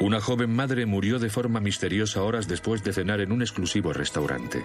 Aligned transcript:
Una 0.00 0.18
joven 0.18 0.56
madre 0.56 0.86
murió 0.86 1.18
de 1.18 1.28
forma 1.28 1.60
misteriosa 1.60 2.22
horas 2.22 2.48
después 2.48 2.82
de 2.82 2.94
cenar 2.94 3.20
en 3.20 3.32
un 3.32 3.42
exclusivo 3.42 3.92
restaurante. 3.92 4.64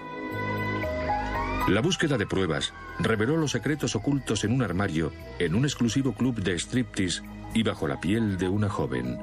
La 1.68 1.82
búsqueda 1.82 2.16
de 2.16 2.26
pruebas 2.26 2.72
reveló 3.00 3.36
los 3.36 3.50
secretos 3.50 3.94
ocultos 3.96 4.44
en 4.44 4.52
un 4.52 4.62
armario, 4.62 5.12
en 5.38 5.54
un 5.54 5.66
exclusivo 5.66 6.14
club 6.14 6.36
de 6.36 6.58
striptease 6.58 7.22
y 7.52 7.62
bajo 7.62 7.86
la 7.86 8.00
piel 8.00 8.38
de 8.38 8.48
una 8.48 8.70
joven. 8.70 9.18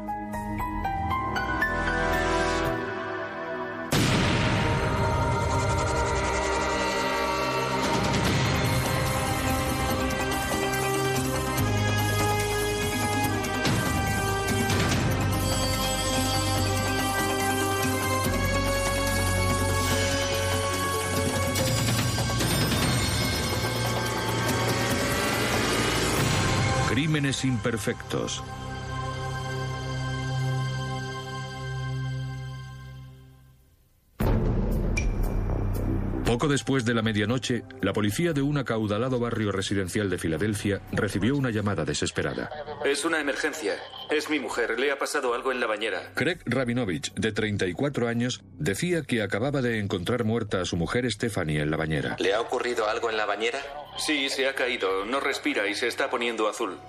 Imperfectos. 27.43 28.43
Poco 36.33 36.47
después 36.47 36.83
de 36.83 36.95
la 36.95 37.03
medianoche, 37.03 37.63
la 37.81 37.93
policía 37.93 38.33
de 38.33 38.41
un 38.41 38.57
acaudalado 38.57 39.19
barrio 39.19 39.51
residencial 39.51 40.09
de 40.09 40.17
Filadelfia 40.17 40.81
recibió 40.91 41.35
una 41.35 41.51
llamada 41.51 41.85
desesperada. 41.85 42.49
Es 42.83 43.05
una 43.05 43.19
emergencia. 43.19 43.75
Es 44.09 44.31
mi 44.31 44.39
mujer. 44.39 44.79
Le 44.79 44.91
ha 44.91 44.97
pasado 44.97 45.35
algo 45.35 45.51
en 45.51 45.59
la 45.59 45.67
bañera. 45.67 46.11
Craig 46.15 46.39
Rabinovich, 46.45 47.13
de 47.13 47.33
34 47.33 48.07
años, 48.07 48.41
decía 48.57 49.03
que 49.03 49.21
acababa 49.21 49.61
de 49.61 49.77
encontrar 49.77 50.23
muerta 50.23 50.61
a 50.61 50.65
su 50.65 50.75
mujer 50.75 51.09
Stephanie 51.11 51.61
en 51.61 51.69
la 51.69 51.77
bañera. 51.77 52.15
¿Le 52.17 52.33
ha 52.33 52.41
ocurrido 52.41 52.89
algo 52.89 53.11
en 53.11 53.17
la 53.17 53.27
bañera? 53.27 53.59
Sí, 53.97 54.27
se 54.29 54.47
ha 54.47 54.55
caído. 54.55 55.05
No 55.05 55.19
respira 55.19 55.67
y 55.67 55.75
se 55.75 55.87
está 55.87 56.09
poniendo 56.09 56.49
azul. 56.49 56.79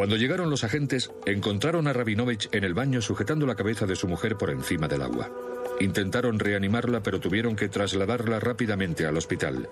Cuando 0.00 0.16
llegaron 0.16 0.48
los 0.48 0.64
agentes, 0.64 1.10
encontraron 1.26 1.86
a 1.86 1.92
Rabinovich 1.92 2.48
en 2.52 2.64
el 2.64 2.72
baño 2.72 3.02
sujetando 3.02 3.44
la 3.44 3.54
cabeza 3.54 3.84
de 3.84 3.96
su 3.96 4.08
mujer 4.08 4.38
por 4.38 4.48
encima 4.48 4.88
del 4.88 5.02
agua. 5.02 5.30
Intentaron 5.78 6.38
reanimarla, 6.38 7.02
pero 7.02 7.20
tuvieron 7.20 7.54
que 7.54 7.68
trasladarla 7.68 8.40
rápidamente 8.40 9.04
al 9.04 9.18
hospital. 9.18 9.68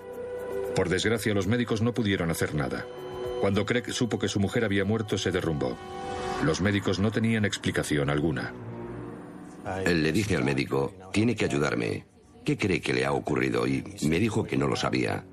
Por 0.75 0.87
desgracia, 0.87 1.33
los 1.33 1.47
médicos 1.47 1.81
no 1.81 1.95
pudieron 1.95 2.29
hacer 2.29 2.53
nada. 2.53 2.85
Cuando 3.41 3.65
Craig 3.65 3.91
supo 3.91 4.19
que 4.19 4.27
su 4.27 4.39
mujer 4.39 4.65
había 4.65 4.85
muerto, 4.85 5.17
se 5.17 5.31
derrumbó. 5.31 5.75
Los 6.43 6.61
médicos 6.61 6.99
no 6.99 7.09
tenían 7.09 7.43
explicación 7.43 8.11
alguna. 8.11 8.53
Le 9.83 10.11
dije 10.11 10.35
al 10.35 10.43
médico, 10.43 10.93
tiene 11.11 11.35
que 11.35 11.45
ayudarme. 11.45 12.05
¿Qué 12.45 12.55
cree 12.55 12.81
que 12.81 12.93
le 12.93 13.03
ha 13.03 13.13
ocurrido? 13.13 13.65
Y 13.65 13.83
me 14.03 14.19
dijo 14.19 14.43
que 14.43 14.57
no 14.57 14.67
lo 14.67 14.75
sabía. 14.75 15.25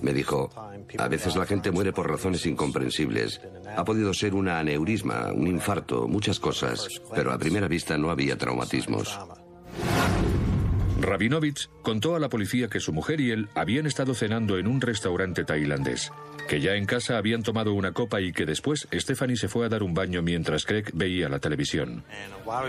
Me 0.00 0.12
dijo, 0.12 0.50
a 0.98 1.08
veces 1.08 1.36
la 1.36 1.46
gente 1.46 1.70
muere 1.70 1.92
por 1.92 2.08
razones 2.08 2.46
incomprensibles. 2.46 3.40
Ha 3.76 3.84
podido 3.84 4.14
ser 4.14 4.34
una 4.34 4.58
aneurisma, 4.58 5.32
un 5.32 5.46
infarto, 5.46 6.06
muchas 6.06 6.38
cosas, 6.38 6.88
pero 7.14 7.32
a 7.32 7.38
primera 7.38 7.68
vista 7.68 7.98
no 7.98 8.10
había 8.10 8.38
traumatismos. 8.38 9.18
Rabinovich 11.00 11.70
contó 11.82 12.16
a 12.16 12.18
la 12.18 12.28
policía 12.28 12.68
que 12.68 12.80
su 12.80 12.92
mujer 12.92 13.20
y 13.20 13.30
él 13.30 13.48
habían 13.54 13.86
estado 13.86 14.14
cenando 14.14 14.58
en 14.58 14.66
un 14.66 14.80
restaurante 14.80 15.44
tailandés, 15.44 16.12
que 16.48 16.60
ya 16.60 16.74
en 16.74 16.86
casa 16.86 17.18
habían 17.18 17.42
tomado 17.42 17.72
una 17.72 17.92
copa 17.92 18.20
y 18.20 18.32
que 18.32 18.44
después 18.44 18.88
Stephanie 18.92 19.36
se 19.36 19.48
fue 19.48 19.66
a 19.66 19.68
dar 19.68 19.84
un 19.84 19.94
baño 19.94 20.22
mientras 20.22 20.64
Craig 20.64 20.86
veía 20.94 21.28
la 21.28 21.38
televisión. 21.38 22.04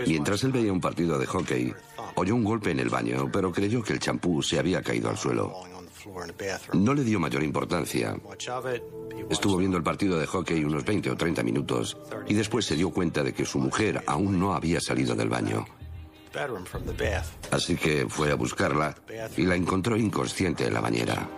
Mientras 0.06 0.44
él 0.44 0.52
veía 0.52 0.72
un 0.72 0.80
partido 0.80 1.18
de 1.18 1.26
hockey, 1.26 1.74
oyó 2.14 2.34
un 2.36 2.44
golpe 2.44 2.70
en 2.70 2.78
el 2.78 2.88
baño, 2.88 3.28
pero 3.32 3.52
creyó 3.52 3.82
que 3.82 3.94
el 3.94 4.00
champú 4.00 4.42
se 4.42 4.58
había 4.60 4.80
caído 4.80 5.10
al 5.10 5.16
suelo. 5.16 5.52
No 6.72 6.94
le 6.94 7.04
dio 7.04 7.20
mayor 7.20 7.42
importancia. 7.42 8.16
Estuvo 9.28 9.56
viendo 9.56 9.76
el 9.76 9.82
partido 9.82 10.18
de 10.18 10.26
hockey 10.26 10.64
unos 10.64 10.84
20 10.84 11.10
o 11.10 11.16
30 11.16 11.42
minutos 11.42 11.96
y 12.26 12.34
después 12.34 12.64
se 12.64 12.76
dio 12.76 12.90
cuenta 12.90 13.22
de 13.22 13.32
que 13.32 13.44
su 13.44 13.58
mujer 13.58 14.02
aún 14.06 14.38
no 14.38 14.54
había 14.54 14.80
salido 14.80 15.14
del 15.14 15.28
baño. 15.28 15.66
Así 17.50 17.76
que 17.76 18.06
fue 18.08 18.30
a 18.30 18.36
buscarla 18.36 18.94
y 19.36 19.42
la 19.42 19.56
encontró 19.56 19.96
inconsciente 19.96 20.66
en 20.66 20.74
la 20.74 20.80
bañera. 20.80 21.28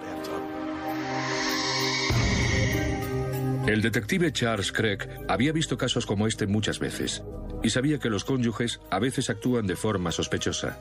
El 3.67 3.81
detective 3.81 4.33
Charles 4.33 4.72
Craig 4.72 4.99
había 5.28 5.53
visto 5.53 5.78
casos 5.78 6.05
como 6.05 6.27
este 6.27 6.47
muchas 6.47 6.78
veces 6.78 7.22
y 7.62 7.71
sabía 7.71 7.99
que 7.99 8.11
los 8.11 8.25
cónyuges 8.25 8.81
a 8.91 8.99
veces 8.99 9.31
actúan 9.31 9.67
de 9.67 9.77
forma 9.77 10.11
sospechosa. 10.11 10.81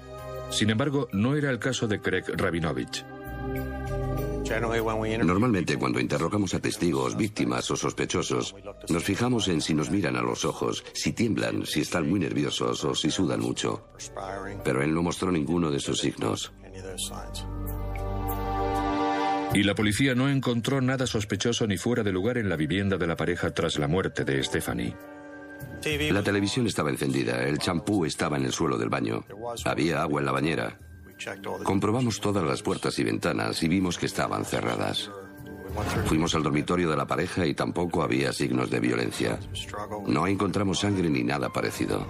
Sin 0.49 0.69
embargo, 0.69 1.07
no 1.13 1.35
era 1.35 1.51
el 1.51 1.59
caso 1.59 1.87
de 1.87 2.01
Craig 2.01 2.25
Rabinovich. 2.35 3.05
Normalmente 5.23 5.77
cuando 5.77 5.99
interrogamos 5.99 6.53
a 6.53 6.59
testigos, 6.59 7.15
víctimas 7.15 7.71
o 7.71 7.77
sospechosos, 7.77 8.53
nos 8.89 9.03
fijamos 9.03 9.47
en 9.47 9.61
si 9.61 9.73
nos 9.73 9.89
miran 9.89 10.17
a 10.17 10.21
los 10.21 10.43
ojos, 10.43 10.83
si 10.93 11.13
tiemblan, 11.13 11.65
si 11.65 11.81
están 11.81 12.09
muy 12.09 12.19
nerviosos 12.19 12.83
o 12.83 12.93
si 12.93 13.09
sudan 13.09 13.39
mucho. 13.39 13.87
Pero 14.63 14.83
él 14.83 14.93
no 14.93 15.03
mostró 15.03 15.31
ninguno 15.31 15.71
de 15.71 15.77
esos 15.77 15.99
signos. 15.99 16.51
Y 19.53 19.63
la 19.63 19.75
policía 19.75 20.15
no 20.15 20.29
encontró 20.29 20.81
nada 20.81 21.07
sospechoso 21.07 21.67
ni 21.67 21.77
fuera 21.77 22.03
de 22.03 22.11
lugar 22.11 22.37
en 22.37 22.49
la 22.49 22.55
vivienda 22.55 22.97
de 22.97 23.07
la 23.07 23.15
pareja 23.15 23.51
tras 23.53 23.77
la 23.77 23.87
muerte 23.87 24.25
de 24.25 24.43
Stephanie. 24.43 24.95
La 26.11 26.23
televisión 26.23 26.67
estaba 26.67 26.89
encendida, 26.89 27.43
el 27.43 27.57
champú 27.57 28.05
estaba 28.05 28.37
en 28.37 28.45
el 28.45 28.51
suelo 28.51 28.77
del 28.77 28.89
baño, 28.89 29.25
había 29.65 30.01
agua 30.01 30.21
en 30.21 30.25
la 30.25 30.31
bañera. 30.31 30.79
Comprobamos 31.63 32.19
todas 32.19 32.43
las 32.43 32.61
puertas 32.61 32.97
y 32.99 33.03
ventanas 33.03 33.61
y 33.63 33.67
vimos 33.67 33.97
que 33.97 34.05
estaban 34.05 34.45
cerradas. 34.45 35.09
Fuimos 36.05 36.35
al 36.35 36.43
dormitorio 36.43 36.89
de 36.89 36.97
la 36.97 37.05
pareja 37.05 37.45
y 37.45 37.53
tampoco 37.53 38.03
había 38.03 38.33
signos 38.33 38.69
de 38.69 38.79
violencia. 38.79 39.39
No 40.07 40.27
encontramos 40.27 40.79
sangre 40.79 41.09
ni 41.09 41.23
nada 41.23 41.49
parecido. 41.49 42.05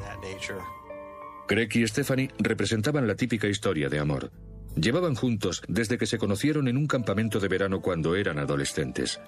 Craig 1.47 1.69
y 1.73 1.87
Stephanie 1.87 2.31
representaban 2.39 3.07
la 3.07 3.15
típica 3.15 3.47
historia 3.47 3.89
de 3.89 3.99
amor. 3.99 4.31
Llevaban 4.75 5.15
juntos 5.15 5.61
desde 5.67 5.97
que 5.97 6.05
se 6.05 6.17
conocieron 6.17 6.67
en 6.67 6.77
un 6.77 6.87
campamento 6.87 7.39
de 7.39 7.49
verano 7.49 7.81
cuando 7.81 8.15
eran 8.15 8.39
adolescentes. 8.39 9.19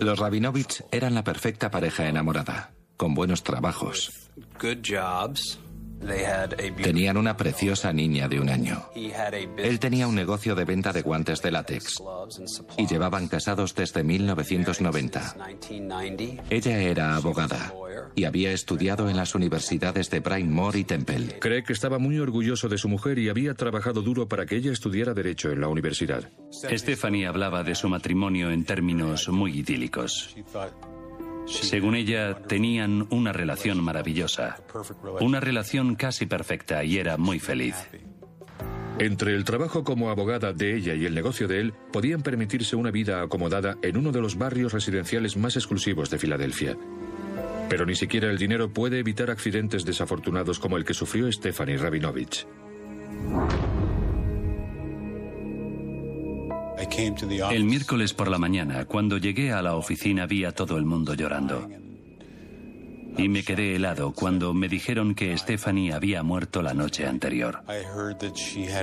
Los 0.00 0.18
Rabinovich 0.18 0.84
eran 0.92 1.14
la 1.14 1.24
perfecta 1.24 1.70
pareja 1.70 2.06
enamorada, 2.06 2.74
con 2.96 3.14
buenos 3.14 3.42
trabajos. 3.42 4.30
Tenían 6.82 7.16
una 7.16 7.36
preciosa 7.36 7.92
niña 7.92 8.28
de 8.28 8.40
un 8.40 8.48
año. 8.48 8.86
Él 9.58 9.78
tenía 9.78 10.08
un 10.08 10.14
negocio 10.14 10.54
de 10.54 10.64
venta 10.64 10.92
de 10.92 11.02
guantes 11.02 11.42
de 11.42 11.50
látex 11.50 12.02
y 12.78 12.86
llevaban 12.86 13.28
casados 13.28 13.74
desde 13.74 14.02
1990. 14.02 15.36
Ella 16.48 16.78
era 16.78 17.16
abogada 17.16 17.72
y 18.14 18.24
había 18.24 18.52
estudiado 18.52 19.08
en 19.08 19.16
las 19.16 19.34
universidades 19.34 20.10
de 20.10 20.20
Bryn 20.20 20.58
y 20.74 20.84
Temple. 20.84 21.38
Craig 21.38 21.64
estaba 21.68 21.98
muy 21.98 22.18
orgulloso 22.18 22.68
de 22.68 22.78
su 22.78 22.88
mujer 22.88 23.18
y 23.18 23.28
había 23.28 23.54
trabajado 23.54 24.02
duro 24.02 24.28
para 24.28 24.46
que 24.46 24.56
ella 24.56 24.72
estudiara 24.72 25.14
Derecho 25.14 25.50
en 25.50 25.60
la 25.60 25.68
universidad. 25.68 26.30
Stephanie 26.50 27.26
hablaba 27.26 27.62
de 27.62 27.74
su 27.74 27.88
matrimonio 27.88 28.50
en 28.50 28.64
términos 28.64 29.28
muy 29.28 29.58
idílicos. 29.58 30.34
Según 31.50 31.96
ella, 31.96 32.42
tenían 32.46 33.06
una 33.10 33.32
relación 33.32 33.82
maravillosa, 33.82 34.58
una 35.20 35.40
relación 35.40 35.96
casi 35.96 36.26
perfecta 36.26 36.84
y 36.84 36.98
era 36.98 37.16
muy 37.16 37.40
feliz. 37.40 37.74
Entre 38.98 39.34
el 39.34 39.44
trabajo 39.44 39.82
como 39.82 40.10
abogada 40.10 40.52
de 40.52 40.76
ella 40.76 40.94
y 40.94 41.06
el 41.06 41.14
negocio 41.14 41.48
de 41.48 41.60
él, 41.60 41.74
podían 41.92 42.22
permitirse 42.22 42.76
una 42.76 42.90
vida 42.90 43.22
acomodada 43.22 43.78
en 43.82 43.96
uno 43.96 44.12
de 44.12 44.20
los 44.20 44.36
barrios 44.36 44.72
residenciales 44.72 45.36
más 45.36 45.56
exclusivos 45.56 46.10
de 46.10 46.18
Filadelfia. 46.18 46.76
Pero 47.68 47.86
ni 47.86 47.94
siquiera 47.94 48.30
el 48.30 48.38
dinero 48.38 48.72
puede 48.72 48.98
evitar 48.98 49.30
accidentes 49.30 49.84
desafortunados 49.84 50.58
como 50.58 50.76
el 50.76 50.84
que 50.84 50.94
sufrió 50.94 51.32
Stephanie 51.32 51.78
Rabinovich. 51.78 52.46
El 57.50 57.64
miércoles 57.64 58.12
por 58.14 58.28
la 58.28 58.38
mañana, 58.38 58.84
cuando 58.84 59.18
llegué 59.18 59.52
a 59.52 59.62
la 59.62 59.74
oficina, 59.76 60.26
vi 60.26 60.44
a 60.44 60.52
todo 60.52 60.76
el 60.76 60.84
mundo 60.84 61.14
llorando. 61.14 61.68
y 63.18 63.28
me 63.28 63.42
quedé 63.42 63.74
helado 63.76 64.12
cuando 64.12 64.54
me 64.54 64.68
dijeron 64.68 65.14
que 65.14 65.36
Stephanie 65.36 65.92
había 65.92 66.22
muerto 66.22 66.62
la 66.62 66.74
noche 66.74 67.06
anterior. 67.06 67.62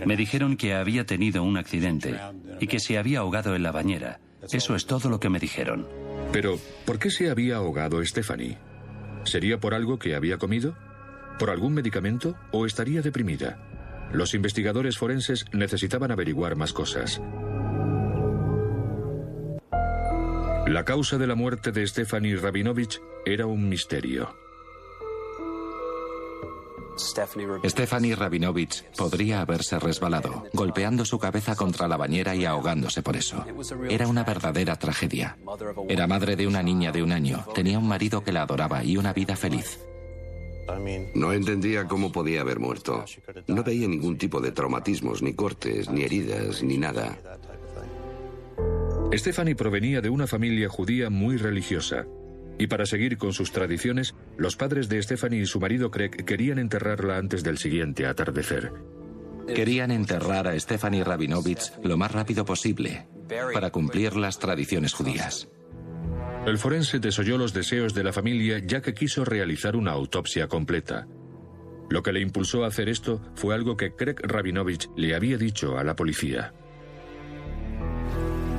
Me 0.05 0.17
dijeron 0.17 0.57
que 0.57 0.73
había 0.73 1.05
tenido 1.05 1.43
un 1.43 1.57
accidente 1.57 2.19
y 2.59 2.67
que 2.67 2.79
se 2.79 2.97
había 2.97 3.19
ahogado 3.19 3.55
en 3.55 3.63
la 3.63 3.71
bañera. 3.71 4.19
Eso 4.51 4.75
es 4.75 4.85
todo 4.85 5.09
lo 5.09 5.19
que 5.19 5.29
me 5.29 5.39
dijeron. 5.39 5.87
Pero, 6.31 6.59
¿por 6.85 6.99
qué 6.99 7.09
se 7.09 7.29
había 7.29 7.55
ahogado 7.55 8.03
Stephanie? 8.05 8.57
¿Sería 9.23 9.59
por 9.59 9.73
algo 9.73 9.97
que 9.97 10.13
había 10.15 10.37
comido? 10.37 10.75
¿Por 11.39 11.49
algún 11.49 11.73
medicamento? 11.73 12.35
¿O 12.51 12.65
estaría 12.65 13.01
deprimida? 13.01 13.57
Los 14.11 14.33
investigadores 14.33 14.97
forenses 14.97 15.45
necesitaban 15.51 16.11
averiguar 16.11 16.55
más 16.55 16.73
cosas. 16.73 17.21
La 20.67 20.83
causa 20.83 21.17
de 21.17 21.27
la 21.27 21.35
muerte 21.35 21.71
de 21.71 21.87
Stephanie 21.87 22.35
Rabinovich 22.35 23.01
era 23.25 23.45
un 23.45 23.69
misterio. 23.69 24.35
Stephanie 26.97 28.15
Rabinovich 28.15 28.83
podría 28.97 29.39
haberse 29.41 29.79
resbalado, 29.79 30.45
golpeando 30.51 31.05
su 31.05 31.19
cabeza 31.19 31.55
contra 31.55 31.87
la 31.87 31.95
bañera 31.95 32.35
y 32.35 32.43
ahogándose 32.43 33.01
por 33.01 33.15
eso. 33.15 33.45
Era 33.89 34.07
una 34.07 34.25
verdadera 34.25 34.75
tragedia. 34.75 35.37
Era 35.87 36.05
madre 36.05 36.35
de 36.35 36.47
una 36.47 36.61
niña 36.61 36.91
de 36.91 37.01
un 37.01 37.13
año, 37.13 37.45
tenía 37.55 37.79
un 37.79 37.87
marido 37.87 38.23
que 38.23 38.33
la 38.33 38.41
adoraba 38.41 38.83
y 38.83 38.97
una 38.97 39.13
vida 39.13 39.37
feliz. 39.37 39.79
No 41.15 41.31
entendía 41.31 41.85
cómo 41.85 42.11
podía 42.11 42.41
haber 42.41 42.59
muerto. 42.59 43.05
No 43.47 43.63
veía 43.63 43.87
ningún 43.87 44.17
tipo 44.17 44.41
de 44.41 44.51
traumatismos, 44.51 45.21
ni 45.21 45.33
cortes, 45.33 45.89
ni 45.89 46.03
heridas, 46.03 46.61
ni 46.61 46.77
nada. 46.77 47.17
Stephanie 49.13 49.55
provenía 49.55 50.01
de 50.01 50.09
una 50.09 50.27
familia 50.27 50.67
judía 50.67 51.09
muy 51.09 51.37
religiosa. 51.37 52.05
Y 52.59 52.67
para 52.67 52.85
seguir 52.85 53.17
con 53.17 53.33
sus 53.33 53.51
tradiciones, 53.51 54.15
los 54.37 54.57
padres 54.57 54.89
de 54.89 55.01
Stephanie 55.01 55.41
y 55.41 55.45
su 55.45 55.59
marido 55.59 55.91
Craig 55.91 56.11
querían 56.25 56.59
enterrarla 56.59 57.17
antes 57.17 57.43
del 57.43 57.57
siguiente 57.57 58.05
atardecer. 58.05 58.73
Querían 59.53 59.91
enterrar 59.91 60.47
a 60.47 60.59
Stephanie 60.59 61.03
Rabinovich 61.03 61.71
lo 61.83 61.97
más 61.97 62.11
rápido 62.11 62.43
posible 62.43 63.07
para 63.53 63.69
cumplir 63.69 64.17
las 64.17 64.39
tradiciones 64.39 64.93
judías. 64.93 65.47
El 66.45 66.57
forense 66.57 66.99
desoyó 66.99 67.37
los 67.37 67.53
deseos 67.53 67.93
de 67.93 68.03
la 68.03 68.13
familia 68.13 68.59
ya 68.59 68.81
que 68.81 68.93
quiso 68.93 69.23
realizar 69.23 69.75
una 69.75 69.91
autopsia 69.91 70.47
completa. 70.47 71.07
Lo 71.89 72.03
que 72.03 72.11
le 72.11 72.19
impulsó 72.19 72.65
a 72.65 72.67
hacer 72.67 72.89
esto 72.89 73.21
fue 73.35 73.55
algo 73.55 73.77
que 73.77 73.95
Craig 73.95 74.15
Rabinovich 74.21 74.89
le 74.97 75.15
había 75.15 75.37
dicho 75.37 75.77
a 75.77 75.83
la 75.83 75.95
policía. 75.95 76.53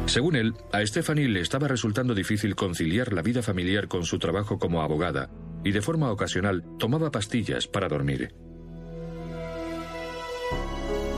Según 0.09 0.37
él, 0.37 0.55
a 0.73 0.85
Stephanie 0.87 1.29
le 1.29 1.41
estaba 1.41 1.69
resultando 1.69 2.15
difícil 2.15 2.57
conciliar 2.57 3.13
la 3.13 3.21
vida 3.21 3.43
familiar 3.43 3.89
con 3.89 4.05
su 4.05 4.19
trabajo 4.19 4.59
como 4.59 4.81
abogada 4.81 5.29
y 5.65 5.73
de 5.73 5.83
forma 5.83 6.11
ocasional 6.11 6.65
tomaba 6.79 7.11
pastillas 7.11 7.67
para 7.67 7.89
dormir. 7.89 8.35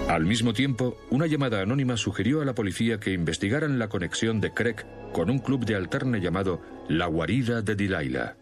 Al 0.09 0.27
mismo 0.27 0.53
tiempo, 0.53 0.99
una 1.09 1.29
llamada 1.29 1.63
anónima 1.63 1.97
sugirió 1.97 2.43
a 2.43 2.45
la 2.45 2.57
policía 2.57 2.99
que 2.99 3.13
investigaran 3.13 3.79
la 3.79 3.89
conexión 3.89 4.41
de 4.41 4.53
Craig 4.53 4.85
con 5.13 5.31
un 5.31 5.39
club 5.39 5.65
de 5.65 5.77
alterne 5.77 6.21
llamado 6.21 6.61
La 6.89 7.07
Guarida 7.07 7.63
de 7.63 7.77
Delilah. 7.77 8.37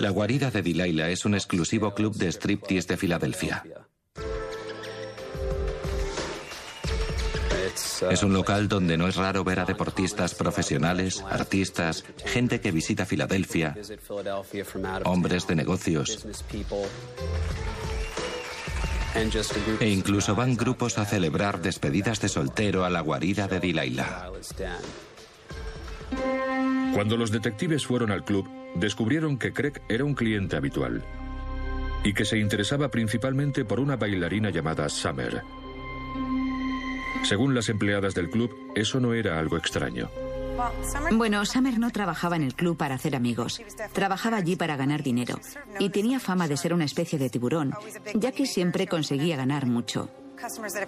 La 0.00 0.10
Guarida 0.10 0.52
de 0.52 0.62
Delilah 0.62 1.10
es 1.10 1.24
un 1.24 1.34
exclusivo 1.34 1.92
club 1.94 2.14
de 2.14 2.28
striptease 2.30 2.86
de 2.86 2.96
Filadelfia. 2.96 3.64
Es 8.10 8.22
un 8.22 8.32
local 8.32 8.68
donde 8.68 8.96
no 8.96 9.08
es 9.08 9.16
raro 9.16 9.44
ver 9.44 9.60
a 9.60 9.64
deportistas 9.64 10.34
profesionales, 10.34 11.22
artistas, 11.28 12.04
gente 12.24 12.60
que 12.60 12.70
visita 12.70 13.06
Filadelfia, 13.06 13.74
hombres 15.04 15.46
de 15.46 15.56
negocios. 15.56 16.26
E 19.80 19.88
incluso 19.88 20.34
van 20.34 20.56
grupos 20.56 20.98
a 20.98 21.04
celebrar 21.04 21.60
despedidas 21.60 22.20
de 22.20 22.28
soltero 22.28 22.84
a 22.84 22.90
la 22.90 23.00
guarida 23.00 23.48
de 23.48 23.58
Delilah. 23.58 24.30
Cuando 26.94 27.16
los 27.16 27.30
detectives 27.30 27.86
fueron 27.86 28.10
al 28.10 28.24
club, 28.24 28.48
descubrieron 28.74 29.38
que 29.38 29.52
Craig 29.52 29.80
era 29.88 30.04
un 30.04 30.14
cliente 30.14 30.56
habitual 30.56 31.02
y 32.04 32.12
que 32.12 32.24
se 32.24 32.38
interesaba 32.38 32.90
principalmente 32.90 33.64
por 33.64 33.80
una 33.80 33.96
bailarina 33.96 34.50
llamada 34.50 34.88
Summer. 34.88 35.42
Según 37.24 37.54
las 37.54 37.68
empleadas 37.68 38.14
del 38.14 38.30
club, 38.30 38.50
eso 38.74 39.00
no 39.00 39.14
era 39.14 39.38
algo 39.38 39.56
extraño. 39.56 40.08
Bueno, 41.12 41.44
Summer 41.44 41.78
no 41.78 41.90
trabajaba 41.90 42.36
en 42.36 42.42
el 42.42 42.54
club 42.54 42.76
para 42.76 42.96
hacer 42.96 43.14
amigos. 43.14 43.60
Trabajaba 43.92 44.38
allí 44.38 44.56
para 44.56 44.76
ganar 44.76 45.02
dinero. 45.02 45.38
Y 45.78 45.90
tenía 45.90 46.18
fama 46.18 46.48
de 46.48 46.56
ser 46.56 46.74
una 46.74 46.84
especie 46.84 47.18
de 47.18 47.30
tiburón, 47.30 47.74
ya 48.14 48.32
que 48.32 48.46
siempre 48.46 48.86
conseguía 48.86 49.36
ganar 49.36 49.66
mucho. 49.66 50.10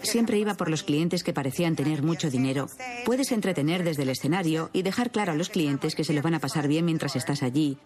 Siempre 0.03 0.39
iba 0.39 0.55
por 0.55 0.71
los 0.71 0.83
clientes 0.83 1.23
que 1.25 1.33
parecían 1.33 1.77
tener 1.77 2.03
mucho 2.03 2.31
dinero. 2.31 2.69
Puedes 3.05 3.33
entretener 3.33 3.85
desde 3.85 4.05
el 4.05 4.11
escenario 4.11 4.71
y 4.73 4.83
dejar 4.83 5.11
claro 5.11 5.33
a 5.33 5.37
los 5.37 5.51
clientes 5.51 5.95
que 5.95 6.05
se 6.05 6.15
lo 6.15 6.23
van 6.23 6.35
a 6.35 6.41
pasar 6.41 6.69
bien 6.69 6.85
mientras 6.85 7.17
estás 7.17 7.43
allí. 7.43 7.79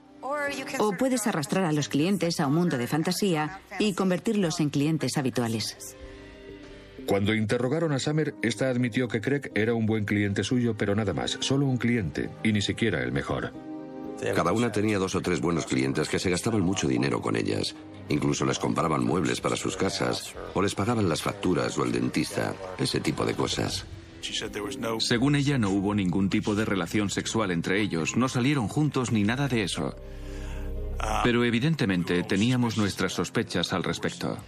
O 0.79 0.93
puedes 0.93 1.27
arrastrar 1.27 1.65
a 1.65 1.73
los 1.73 1.89
clientes 1.89 2.41
a 2.41 2.47
un 2.47 2.55
mundo 2.55 2.77
de 2.77 2.87
fantasía 2.87 3.61
y 3.79 3.95
convertirlos 3.95 4.61
en 4.61 4.71
clientes 4.71 5.17
habituales. 5.17 5.97
Cuando 7.07 7.35
interrogaron 7.35 7.93
a 7.93 7.99
Summer, 7.99 8.35
esta 8.43 8.71
admitió 8.71 9.09
que 9.09 9.21
Craig 9.21 9.51
era 9.55 9.75
un 9.75 9.87
buen 9.87 10.05
cliente 10.05 10.43
suyo, 10.43 10.75
pero 10.77 10.95
nada 10.95 11.13
más, 11.13 11.37
solo 11.41 11.67
un 11.67 11.77
cliente, 11.77 12.31
y 12.43 12.53
ni 12.53 12.63
siquiera 12.63 13.03
el 13.03 13.13
mejor. 13.13 13.53
Cada 14.35 14.53
una 14.53 14.73
tenía 14.73 14.99
dos 14.99 15.15
o 15.15 15.21
tres 15.21 15.41
buenos 15.41 15.67
clientes 15.67 16.09
que 16.09 16.19
se 16.19 16.31
gastaban 16.31 16.63
mucho 16.63 16.89
dinero 16.89 17.21
con 17.21 17.37
ellas. 17.37 17.75
Incluso 18.09 18.47
les 18.47 18.59
compraban 18.59 19.05
muebles 19.05 19.41
para 19.41 19.57
sus 19.57 19.77
casas, 19.77 20.35
o 20.55 20.63
les 20.63 20.75
pagaban 20.75 21.09
las 21.09 21.23
facturas 21.23 21.77
o 21.77 21.85
el 21.85 21.93
dentista, 21.93 22.55
ese 22.79 23.01
tipo 23.01 23.27
de 23.27 23.35
cosas. 23.35 23.85
Según 24.99 25.37
ella, 25.37 25.59
no 25.59 25.69
hubo 25.71 25.95
ningún 25.95 26.31
tipo 26.31 26.55
de 26.55 26.65
relación 26.65 27.11
sexual 27.11 27.51
entre 27.51 27.83
ellos, 27.83 28.17
no 28.17 28.29
salieron 28.29 28.69
juntos 28.69 29.13
ni 29.13 29.25
nada 29.25 29.49
de 29.49 29.65
eso. 29.65 29.95
Pero 31.23 31.45
evidentemente 31.45 32.23
teníamos 32.23 32.79
nuestras 32.79 33.13
sospechas 33.13 33.75
al 33.75 33.85
respecto. 33.85 34.39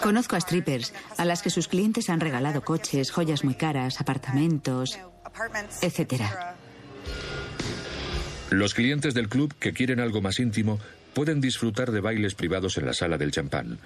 Conozco 0.00 0.36
a 0.36 0.40
strippers 0.40 0.92
a 1.16 1.24
las 1.24 1.42
que 1.42 1.50
sus 1.50 1.68
clientes 1.68 2.10
han 2.10 2.20
regalado 2.20 2.62
coches, 2.62 3.10
joyas 3.10 3.44
muy 3.44 3.54
caras, 3.54 4.00
apartamentos, 4.00 4.98
etc. 5.82 6.22
Los 8.50 8.74
clientes 8.74 9.14
del 9.14 9.28
club 9.28 9.54
que 9.58 9.72
quieren 9.72 10.00
algo 10.00 10.20
más 10.20 10.38
íntimo 10.38 10.78
pueden 11.14 11.40
disfrutar 11.40 11.90
de 11.90 12.00
bailes 12.00 12.34
privados 12.34 12.78
en 12.78 12.86
la 12.86 12.92
sala 12.92 13.18
del 13.18 13.32
champán. 13.32 13.78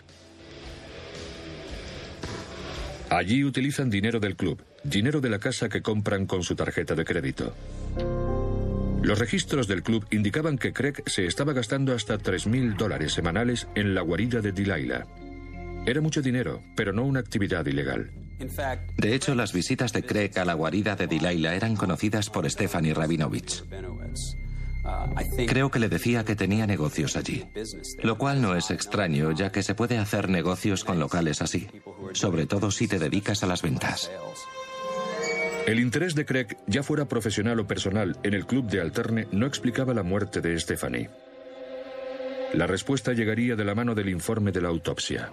Allí 3.08 3.42
utilizan 3.44 3.90
dinero 3.90 4.20
del 4.20 4.36
club, 4.36 4.62
dinero 4.84 5.20
de 5.20 5.30
la 5.30 5.38
casa 5.38 5.68
que 5.68 5.82
compran 5.82 6.26
con 6.26 6.42
su 6.42 6.54
tarjeta 6.54 6.94
de 6.94 7.04
crédito. 7.04 7.54
Los 9.02 9.18
registros 9.18 9.66
del 9.66 9.82
club 9.82 10.06
indicaban 10.10 10.58
que 10.58 10.72
Craig 10.72 11.02
se 11.06 11.26
estaba 11.26 11.52
gastando 11.52 11.94
hasta 11.94 12.18
3.000 12.18 12.76
dólares 12.76 13.14
semanales 13.14 13.66
en 13.74 13.94
la 13.94 14.02
guarida 14.02 14.40
de 14.40 14.52
Delilah. 14.52 15.06
Era 15.86 16.00
mucho 16.00 16.22
dinero, 16.22 16.62
pero 16.76 16.92
no 16.92 17.04
una 17.04 17.20
actividad 17.20 17.66
ilegal. 17.66 18.10
De 18.96 19.14
hecho, 19.14 19.34
las 19.34 19.52
visitas 19.52 19.92
de 19.92 20.02
Craig 20.02 20.38
a 20.38 20.44
la 20.44 20.54
guarida 20.54 20.96
de 20.96 21.06
Delilah 21.06 21.54
eran 21.54 21.76
conocidas 21.76 22.30
por 22.30 22.48
Stephanie 22.50 22.94
Rabinovich. 22.94 23.64
Creo 25.46 25.70
que 25.70 25.78
le 25.78 25.88
decía 25.88 26.24
que 26.24 26.36
tenía 26.36 26.66
negocios 26.66 27.16
allí, 27.16 27.46
lo 28.02 28.16
cual 28.16 28.40
no 28.40 28.56
es 28.56 28.70
extraño 28.70 29.32
ya 29.32 29.52
que 29.52 29.62
se 29.62 29.74
puede 29.74 29.98
hacer 29.98 30.28
negocios 30.28 30.84
con 30.84 30.98
locales 30.98 31.42
así, 31.42 31.68
sobre 32.12 32.46
todo 32.46 32.70
si 32.70 32.88
te 32.88 32.98
dedicas 32.98 33.42
a 33.42 33.46
las 33.46 33.62
ventas. 33.62 34.10
El 35.66 35.78
interés 35.78 36.14
de 36.14 36.24
Craig, 36.24 36.56
ya 36.66 36.82
fuera 36.82 37.06
profesional 37.06 37.60
o 37.60 37.66
personal, 37.66 38.18
en 38.22 38.34
el 38.34 38.46
club 38.46 38.66
de 38.66 38.80
Alterne 38.80 39.28
no 39.30 39.46
explicaba 39.46 39.92
la 39.92 40.02
muerte 40.02 40.40
de 40.40 40.58
Stephanie. 40.58 41.10
La 42.54 42.66
respuesta 42.66 43.12
llegaría 43.12 43.54
de 43.54 43.64
la 43.64 43.74
mano 43.74 43.94
del 43.94 44.08
informe 44.08 44.50
de 44.50 44.62
la 44.62 44.68
autopsia. 44.68 45.30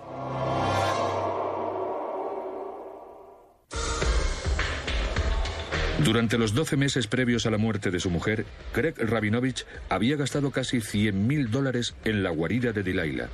Durante 6.07 6.37
los 6.37 6.53
12 6.53 6.77
meses 6.77 7.05
previos 7.07 7.45
a 7.47 7.51
la 7.51 7.57
muerte 7.57 7.91
de 7.91 7.99
su 7.99 8.09
mujer, 8.09 8.45
Craig 8.71 8.93
Rabinovich 8.97 9.65
había 9.89 10.15
gastado 10.15 10.51
casi 10.51 10.77
100.000 10.77 11.49
dólares 11.49 11.95
en 12.05 12.23
la 12.23 12.29
guarida 12.29 12.71
de 12.71 12.81
Delilah, 12.81 13.27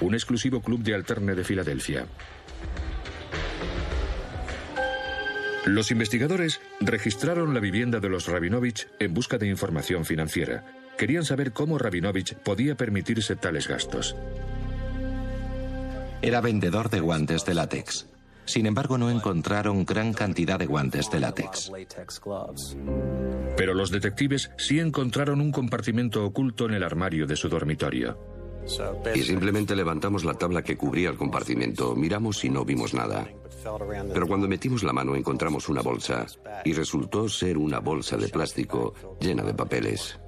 un 0.00 0.14
exclusivo 0.14 0.62
club 0.62 0.82
de 0.82 0.94
alterne 0.94 1.34
de 1.34 1.44
Filadelfia. 1.44 2.06
Los 5.66 5.90
investigadores 5.90 6.60
registraron 6.80 7.52
la 7.52 7.60
vivienda 7.60 8.00
de 8.00 8.08
los 8.08 8.26
Rabinovich 8.26 8.86
en 9.00 9.12
busca 9.12 9.36
de 9.36 9.48
información 9.48 10.04
financiera. 10.04 10.64
Querían 10.96 11.24
saber 11.24 11.52
cómo 11.52 11.78
Rabinovich 11.78 12.34
podía 12.36 12.74
permitirse 12.74 13.34
tales 13.34 13.68
gastos. 13.68 14.16
Era 16.24 16.40
vendedor 16.40 16.88
de 16.88 17.00
guantes 17.00 17.44
de 17.44 17.52
látex. 17.52 18.06
Sin 18.46 18.64
embargo, 18.64 18.96
no 18.96 19.10
encontraron 19.10 19.84
gran 19.84 20.14
cantidad 20.14 20.58
de 20.58 20.64
guantes 20.64 21.10
de 21.10 21.20
látex. 21.20 21.70
Pero 23.58 23.74
los 23.74 23.90
detectives 23.90 24.50
sí 24.56 24.80
encontraron 24.80 25.42
un 25.42 25.52
compartimento 25.52 26.24
oculto 26.24 26.64
en 26.64 26.72
el 26.72 26.82
armario 26.82 27.26
de 27.26 27.36
su 27.36 27.50
dormitorio. 27.50 28.18
Y 29.14 29.20
simplemente 29.20 29.76
levantamos 29.76 30.24
la 30.24 30.32
tabla 30.32 30.62
que 30.62 30.78
cubría 30.78 31.10
el 31.10 31.18
compartimento, 31.18 31.94
miramos 31.94 32.42
y 32.42 32.48
no 32.48 32.64
vimos 32.64 32.94
nada. 32.94 33.28
Pero 34.14 34.26
cuando 34.26 34.48
metimos 34.48 34.82
la 34.82 34.94
mano 34.94 35.14
encontramos 35.16 35.68
una 35.68 35.82
bolsa 35.82 36.24
y 36.64 36.72
resultó 36.72 37.28
ser 37.28 37.58
una 37.58 37.80
bolsa 37.80 38.16
de 38.16 38.30
plástico 38.30 38.94
llena 39.20 39.42
de 39.42 39.52
papeles. 39.52 40.18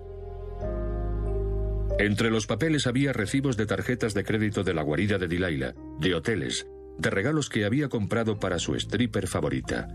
Entre 1.99 2.31
los 2.31 2.47
papeles 2.47 2.87
había 2.87 3.13
recibos 3.13 3.57
de 3.57 3.65
tarjetas 3.65 4.13
de 4.13 4.25
crédito 4.25 4.63
de 4.63 4.75
la 4.75 4.83
guarida 4.83 5.17
de 5.17 5.29
Dilaila, 5.29 5.75
de 5.99 6.15
hoteles, 6.15 6.67
de 6.99 7.11
regalos 7.11 7.49
que 7.49 7.65
había 7.65 7.89
comprado 7.89 8.39
para 8.39 8.59
su 8.59 8.75
stripper 8.75 9.27
favorita. 9.27 9.89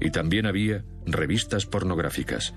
Y 0.00 0.10
también 0.10 0.46
había 0.46 0.84
revistas 1.06 1.64
pornográficas. 1.64 2.54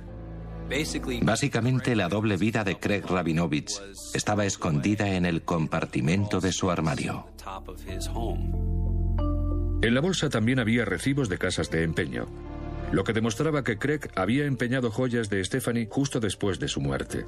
Básicamente 1.21 1.95
la 1.95 2.09
doble 2.09 2.37
vida 2.37 2.63
de 2.63 2.77
Craig 2.77 3.03
Rabinovich 3.07 3.81
estaba 4.13 4.45
escondida 4.45 5.15
en 5.15 5.25
el 5.25 5.41
compartimento 5.43 6.39
de 6.39 6.51
su 6.51 6.69
armario. 6.69 7.27
En 9.81 9.93
la 9.93 10.01
bolsa 10.01 10.29
también 10.29 10.59
había 10.59 10.85
recibos 10.85 11.29
de 11.29 11.37
casas 11.37 11.71
de 11.71 11.83
empeño, 11.83 12.27
lo 12.91 13.03
que 13.03 13.13
demostraba 13.13 13.63
que 13.63 13.77
Craig 13.77 14.09
había 14.15 14.45
empeñado 14.45 14.91
joyas 14.91 15.29
de 15.29 15.43
Stephanie 15.43 15.87
justo 15.89 16.19
después 16.19 16.59
de 16.59 16.67
su 16.67 16.81
muerte. 16.81 17.25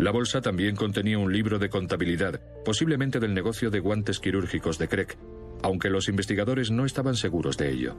La 0.00 0.12
bolsa 0.12 0.40
también 0.40 0.76
contenía 0.76 1.18
un 1.18 1.30
libro 1.30 1.58
de 1.58 1.68
contabilidad, 1.68 2.40
posiblemente 2.64 3.20
del 3.20 3.34
negocio 3.34 3.70
de 3.70 3.80
guantes 3.80 4.18
quirúrgicos 4.18 4.78
de 4.78 4.88
Craig, 4.88 5.08
aunque 5.62 5.90
los 5.90 6.08
investigadores 6.08 6.70
no 6.70 6.86
estaban 6.86 7.16
seguros 7.16 7.58
de 7.58 7.70
ello. 7.70 7.96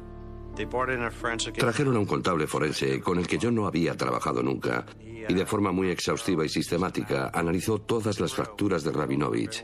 Trajeron 1.56 1.96
a 1.96 2.00
un 2.00 2.08
contable 2.08 2.48
forense 2.48 3.00
con 3.02 3.20
el 3.20 3.28
que 3.28 3.38
yo 3.38 3.52
no 3.52 3.68
había 3.68 3.96
trabajado 3.96 4.42
nunca 4.42 4.84
y 5.00 5.32
de 5.32 5.46
forma 5.46 5.72
muy 5.72 5.92
exhaustiva 5.92 6.44
y 6.44 6.50
sistemática 6.50 7.30
analizó 7.36 7.78
todas 7.78 8.20
las 8.20 8.34
facturas 8.34 8.84
de 8.84 8.92
Rabinovich. 8.92 9.64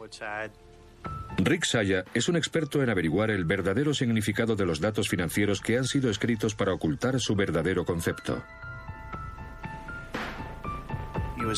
Rick 1.40 1.66
Saya 1.66 2.04
es 2.14 2.30
un 2.30 2.36
experto 2.36 2.84
en 2.84 2.92
averiguar 2.92 3.32
el 3.32 3.46
verdadero 3.46 3.96
significado 3.96 4.56
de 4.56 4.66
los 4.68 4.80
datos 4.80 5.10
financieros 5.10 5.60
que 5.60 5.80
han 5.80 5.86
sido 5.86 6.12
escritos 6.12 6.54
para 6.54 6.74
ocultar 6.74 7.20
su 7.20 7.36
verdadero 7.36 7.84
concepto. 7.84 8.44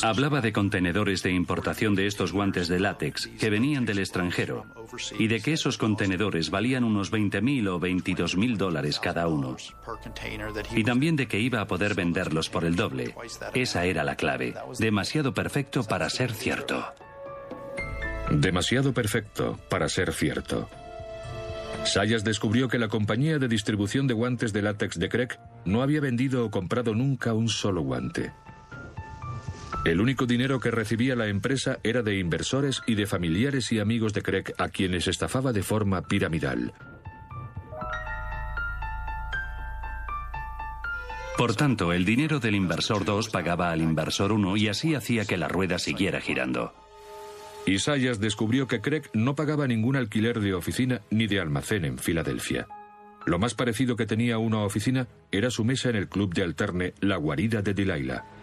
Hablaba 0.02 0.40
de 0.40 0.52
contenedores 0.52 1.22
de 1.22 1.32
importación 1.32 1.94
de 1.94 2.06
estos 2.06 2.32
guantes 2.32 2.68
de 2.68 2.80
látex 2.80 3.28
que 3.38 3.50
venían 3.50 3.84
del 3.84 3.98
extranjero 3.98 4.66
y 5.18 5.28
de 5.28 5.40
que 5.40 5.52
esos 5.52 5.78
contenedores 5.78 6.50
valían 6.50 6.84
unos 6.84 7.12
20.000 7.12 7.68
o 7.68 7.80
22.000 7.80 8.56
dólares 8.56 9.00
cada 9.00 9.26
uno. 9.28 9.56
Y 10.74 10.84
también 10.84 11.16
de 11.16 11.26
que 11.26 11.40
iba 11.40 11.60
a 11.60 11.66
poder 11.66 11.94
venderlos 11.94 12.48
por 12.48 12.64
el 12.64 12.76
doble. 12.76 13.14
Esa 13.54 13.84
era 13.84 14.04
la 14.04 14.16
clave. 14.16 14.54
Demasiado 14.78 15.34
perfecto 15.34 15.82
para 15.84 16.08
ser 16.10 16.32
cierto. 16.32 16.84
Demasiado 18.30 18.92
perfecto 18.92 19.58
para 19.68 19.88
ser 19.88 20.12
cierto. 20.12 20.68
Sayas 21.84 22.24
descubrió 22.24 22.68
que 22.68 22.78
la 22.78 22.88
compañía 22.88 23.38
de 23.38 23.48
distribución 23.48 24.06
de 24.06 24.14
guantes 24.14 24.52
de 24.52 24.62
látex 24.62 24.98
de 24.98 25.08
Craig 25.08 25.38
no 25.64 25.82
había 25.82 26.00
vendido 26.00 26.44
o 26.44 26.50
comprado 26.50 26.94
nunca 26.94 27.32
un 27.32 27.48
solo 27.48 27.80
guante. 27.82 28.32
El 29.84 30.00
único 30.00 30.26
dinero 30.26 30.60
que 30.60 30.70
recibía 30.70 31.16
la 31.16 31.28
empresa 31.28 31.78
era 31.82 32.02
de 32.02 32.18
inversores 32.18 32.82
y 32.86 32.96
de 32.96 33.06
familiares 33.06 33.72
y 33.72 33.78
amigos 33.78 34.12
de 34.12 34.22
Craig 34.22 34.52
a 34.58 34.68
quienes 34.68 35.08
estafaba 35.08 35.52
de 35.52 35.62
forma 35.62 36.02
piramidal. 36.02 36.74
Por 41.38 41.54
tanto, 41.54 41.94
el 41.94 42.04
dinero 42.04 42.38
del 42.38 42.54
inversor 42.54 43.06
2 43.06 43.30
pagaba 43.30 43.70
al 43.70 43.80
inversor 43.80 44.32
1 44.32 44.58
y 44.58 44.68
así 44.68 44.94
hacía 44.94 45.24
que 45.24 45.38
la 45.38 45.48
rueda 45.48 45.78
siguiera 45.78 46.20
girando. 46.20 46.74
Isayas 47.64 48.20
descubrió 48.20 48.66
que 48.66 48.82
Craig 48.82 49.04
no 49.14 49.34
pagaba 49.34 49.66
ningún 49.66 49.96
alquiler 49.96 50.40
de 50.40 50.52
oficina 50.52 51.00
ni 51.08 51.26
de 51.26 51.40
almacén 51.40 51.86
en 51.86 51.96
Filadelfia. 51.96 52.68
Lo 53.24 53.38
más 53.38 53.54
parecido 53.54 53.96
que 53.96 54.04
tenía 54.04 54.36
una 54.36 54.58
oficina 54.58 55.06
era 55.32 55.50
su 55.50 55.64
mesa 55.64 55.88
en 55.88 55.96
el 55.96 56.08
club 56.08 56.34
de 56.34 56.42
alterne 56.42 56.92
La 57.00 57.16
Guarida 57.16 57.62
de 57.62 57.72
Delilah. 57.72 58.39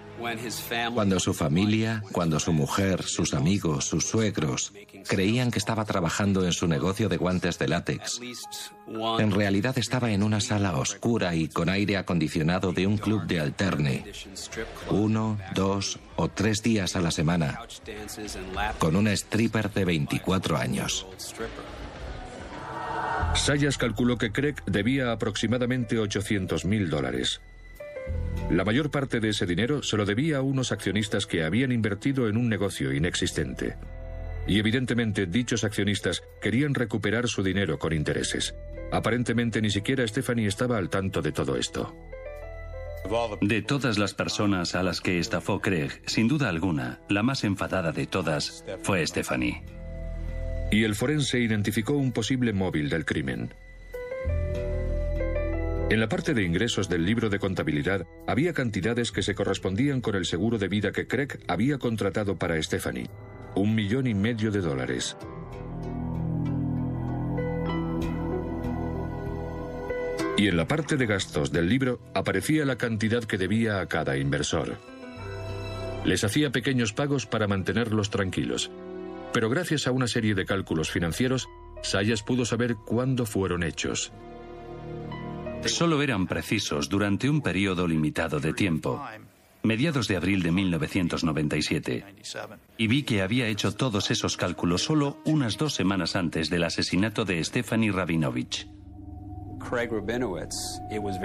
Cuando 0.93 1.19
su 1.19 1.33
familia, 1.33 2.03
cuando 2.11 2.39
su 2.39 2.51
mujer, 2.51 3.03
sus 3.03 3.33
amigos, 3.33 3.85
sus 3.85 4.05
suegros 4.05 4.73
creían 5.07 5.51
que 5.51 5.59
estaba 5.59 5.85
trabajando 5.85 6.43
en 6.43 6.53
su 6.53 6.67
negocio 6.67 7.07
de 7.07 7.17
guantes 7.17 7.59
de 7.59 7.67
látex, 7.67 8.19
en 9.19 9.31
realidad 9.31 9.77
estaba 9.77 10.11
en 10.11 10.23
una 10.23 10.41
sala 10.41 10.77
oscura 10.77 11.35
y 11.35 11.47
con 11.47 11.69
aire 11.69 11.97
acondicionado 11.97 12.73
de 12.73 12.87
un 12.87 12.97
club 12.97 13.27
de 13.27 13.39
alterne, 13.39 14.05
uno, 14.89 15.37
dos 15.53 15.99
o 16.15 16.29
tres 16.29 16.63
días 16.63 16.95
a 16.95 17.01
la 17.01 17.11
semana, 17.11 17.59
con 18.79 18.95
una 18.95 19.11
stripper 19.13 19.71
de 19.71 19.85
24 19.85 20.57
años. 20.57 21.05
Sayas 23.35 23.77
calculó 23.77 24.17
que 24.17 24.31
Craig 24.31 24.55
debía 24.65 25.11
aproximadamente 25.11 25.99
800 25.99 26.65
mil 26.65 26.89
dólares. 26.89 27.39
La 28.49 28.63
mayor 28.63 28.91
parte 28.91 29.19
de 29.19 29.29
ese 29.29 29.45
dinero 29.45 29.83
se 29.83 29.97
lo 29.97 30.05
debía 30.05 30.37
a 30.37 30.41
unos 30.41 30.71
accionistas 30.71 31.25
que 31.25 31.43
habían 31.43 31.71
invertido 31.71 32.29
en 32.29 32.37
un 32.37 32.47
negocio 32.47 32.93
inexistente. 32.93 33.75
Y 34.47 34.59
evidentemente 34.59 35.25
dichos 35.25 35.65
accionistas 35.65 36.23
querían 36.41 36.73
recuperar 36.73 37.27
su 37.27 37.43
dinero 37.43 37.77
con 37.77 37.91
intereses. 37.91 38.55
Aparentemente 38.91 39.61
ni 39.61 39.69
siquiera 39.69 40.07
Stephanie 40.07 40.47
estaba 40.47 40.77
al 40.77 40.89
tanto 40.89 41.21
de 41.21 41.33
todo 41.33 41.57
esto. 41.57 41.93
De 43.41 43.61
todas 43.61 43.97
las 43.97 44.13
personas 44.13 44.75
a 44.75 44.83
las 44.83 45.01
que 45.01 45.19
estafó 45.19 45.61
Craig, 45.61 46.01
sin 46.05 46.27
duda 46.27 46.49
alguna, 46.49 46.99
la 47.09 47.23
más 47.23 47.43
enfadada 47.43 47.91
de 47.91 48.05
todas 48.05 48.65
fue 48.81 49.05
Stephanie. 49.05 49.63
Y 50.71 50.83
el 50.83 50.95
forense 50.95 51.39
identificó 51.39 51.93
un 51.93 52.11
posible 52.11 52.51
móvil 52.51 52.89
del 52.89 53.05
crimen. 53.05 53.53
En 55.89 56.01
la 56.01 56.09
parte 56.09 56.33
de 56.33 56.43
ingresos 56.43 56.89
del 56.89 57.05
libro 57.05 57.29
de 57.29 57.39
contabilidad 57.39 58.05
había 58.27 58.51
cantidades 58.51 59.13
que 59.13 59.23
se 59.23 59.33
correspondían 59.35 60.01
con 60.01 60.15
el 60.15 60.25
seguro 60.25 60.57
de 60.57 60.67
vida 60.67 60.91
que 60.91 61.07
Craig 61.07 61.39
había 61.47 61.77
contratado 61.77 62.35
para 62.35 62.61
Stephanie. 62.61 63.09
Un 63.55 63.73
millón 63.73 64.05
y 64.05 64.13
medio 64.13 64.51
de 64.51 64.59
dólares. 64.59 65.15
Y 70.35 70.49
en 70.49 70.57
la 70.57 70.67
parte 70.67 70.97
de 70.97 71.05
gastos 71.05 71.53
del 71.53 71.69
libro 71.69 72.01
aparecía 72.13 72.65
la 72.65 72.75
cantidad 72.75 73.23
que 73.23 73.37
debía 73.37 73.79
a 73.79 73.87
cada 73.87 74.17
inversor. 74.17 74.77
Les 76.03 76.21
hacía 76.25 76.51
pequeños 76.51 76.91
pagos 76.91 77.25
para 77.25 77.47
mantenerlos 77.47 78.09
tranquilos. 78.09 78.71
Pero 79.31 79.49
gracias 79.49 79.87
a 79.87 79.91
una 79.91 80.07
serie 80.07 80.35
de 80.35 80.45
cálculos 80.45 80.91
financieros, 80.91 81.47
Sayas 81.81 82.23
pudo 82.23 82.43
saber 82.43 82.75
cuándo 82.75 83.25
fueron 83.25 83.63
hechos 83.63 84.11
solo 85.65 86.01
eran 86.01 86.27
precisos 86.27 86.89
durante 86.89 87.29
un 87.29 87.41
periodo 87.41 87.87
limitado 87.87 88.39
de 88.39 88.53
tiempo, 88.53 89.03
mediados 89.63 90.07
de 90.07 90.15
abril 90.15 90.41
de 90.43 90.51
1997, 90.51 92.05
y 92.77 92.87
vi 92.87 93.03
que 93.03 93.21
había 93.21 93.47
hecho 93.47 93.73
todos 93.73 94.11
esos 94.11 94.37
cálculos 94.37 94.83
solo 94.83 95.17
unas 95.25 95.57
dos 95.57 95.73
semanas 95.73 96.15
antes 96.15 96.49
del 96.49 96.63
asesinato 96.63 97.25
de 97.25 97.43
Stephanie 97.43 97.91
Rabinovich. 97.91 98.67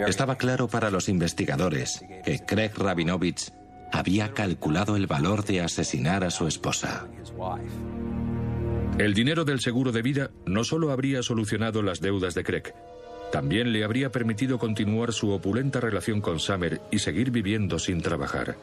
Estaba 0.07 0.37
claro 0.37 0.69
para 0.69 0.91
los 0.91 1.09
investigadores 1.09 2.05
que 2.25 2.41
Craig 2.41 2.73
Rabinovich 2.77 3.53
había 3.93 4.33
calculado 4.33 4.97
el 4.97 5.07
valor 5.07 5.45
de 5.45 5.61
asesinar 5.61 6.25
a 6.25 6.31
su 6.31 6.47
esposa. 6.47 7.07
El 8.99 9.15
dinero 9.15 9.45
del 9.45 9.61
seguro 9.61 9.93
de 9.93 10.03
vida 10.03 10.31
no 10.47 10.65
solo 10.65 10.91
habría 10.91 11.23
solucionado 11.23 11.83
las 11.83 12.01
deudas 12.01 12.35
de 12.35 12.43
Craig, 12.43 12.75
también 13.33 13.73
le 13.73 13.83
habría 13.83 14.13
permitido 14.13 14.59
continuar 14.59 15.13
su 15.13 15.31
opulenta 15.31 15.81
relación 15.81 16.21
con 16.21 16.39
Summer 16.39 16.83
y 16.91 16.99
seguir 16.99 17.31
viviendo 17.31 17.79
sin 17.79 18.03
trabajar. 18.03 18.57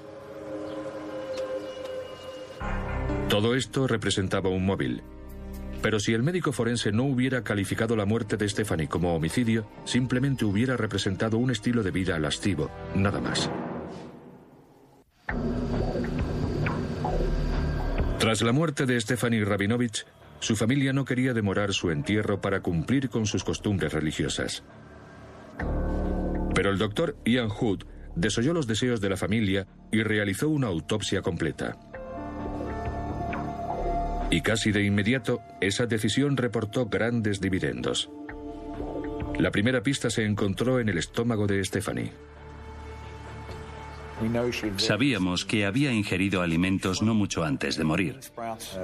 Todo 3.28 3.56
esto 3.56 3.88
representaba 3.88 4.50
un 4.50 4.66
móvil. 4.66 5.02
Pero 5.82 6.00
si 6.00 6.14
el 6.14 6.24
médico 6.24 6.52
forense 6.52 6.92
no 6.92 7.06
hubiera 7.06 7.44
calificado 7.44 7.96
la 7.96 8.06
muerte 8.06 8.38
de 8.38 8.48
Stephanie 8.48 8.88
como 8.88 9.16
homicidio, 9.16 9.68
simplemente 9.86 10.46
hubiera 10.46 10.78
representado 10.78 11.38
un 11.38 11.50
estilo 11.50 11.82
de 11.82 11.92
vida 11.92 12.20
lascivo, 12.20 12.70
nada 12.96 13.20
más. 13.20 13.50
Tras 18.20 18.42
la 18.42 18.52
muerte 18.52 18.86
de 18.86 19.00
Stephanie 19.00 19.46
Rabinovich, 19.46 20.06
su 20.40 20.56
familia 20.56 20.94
no 20.94 21.06
quería 21.06 21.34
demorar 21.34 21.74
su 21.74 21.92
entierro 21.92 22.42
para 22.42 22.62
cumplir 22.62 23.10
con 23.10 23.26
sus 23.26 23.44
costumbres 23.44 23.94
religiosas. 23.94 24.64
Pero 26.56 26.72
el 26.72 26.78
doctor 26.78 27.18
Ian 27.26 27.50
Hood 27.50 27.84
desoyó 28.16 28.54
los 28.54 28.68
deseos 28.68 29.02
de 29.02 29.10
la 29.10 29.18
familia 29.18 29.68
y 29.92 30.04
realizó 30.04 30.50
una 30.50 30.68
autopsia 30.68 31.22
completa. 31.22 31.78
Y 34.32 34.42
casi 34.42 34.72
de 34.72 34.84
inmediato, 34.84 35.42
esa 35.60 35.86
decisión 35.86 36.38
reportó 36.38 36.86
grandes 36.86 37.42
dividendos. 37.42 38.10
La 39.40 39.52
primera 39.52 39.82
pista 39.82 40.10
se 40.10 40.26
encontró 40.26 40.80
en 40.80 40.90
el 40.90 40.98
estómago 40.98 41.48
de 41.48 41.64
Stephanie. 41.64 42.12
Sabíamos 44.78 45.46
que 45.46 45.66
había 45.66 45.92
ingerido 45.92 46.42
alimentos 46.42 47.02
no 47.02 47.14
mucho 47.14 47.44
antes 47.44 47.78
de 47.78 47.84
morir. 47.84 48.20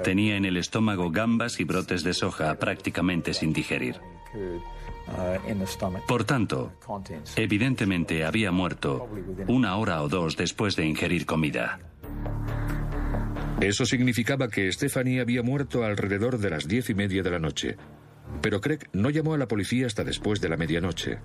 Tenía 0.02 0.36
en 0.36 0.44
el 0.44 0.56
estómago 0.56 1.10
gambas 1.10 1.60
y 1.60 1.64
brotes 1.64 2.02
de 2.02 2.14
soja 2.14 2.54
prácticamente 2.58 3.34
sin 3.34 3.52
digerir. 3.52 3.96
Por 6.08 6.24
tanto, 6.24 6.72
evidentemente 7.36 8.24
había 8.24 8.50
muerto 8.50 9.08
una 9.46 9.76
hora 9.76 10.02
o 10.02 10.08
dos 10.08 10.36
después 10.36 10.74
de 10.74 10.86
ingerir 10.86 11.26
comida. 11.26 11.78
Eso 13.60 13.86
significaba 13.86 14.48
que 14.48 14.70
Stephanie 14.70 15.20
había 15.20 15.42
muerto 15.42 15.84
alrededor 15.84 16.38
de 16.38 16.50
las 16.50 16.68
diez 16.68 16.90
y 16.90 16.94
media 16.94 17.22
de 17.22 17.30
la 17.30 17.38
noche. 17.38 17.76
Pero 18.42 18.60
Craig 18.60 18.80
no 18.92 19.08
llamó 19.08 19.34
a 19.34 19.38
la 19.38 19.48
policía 19.48 19.86
hasta 19.86 20.04
después 20.04 20.40
de 20.40 20.48
la 20.48 20.56
medianoche. 20.56 21.18